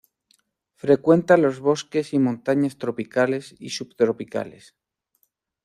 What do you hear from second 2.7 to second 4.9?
tropicales y subtropicales.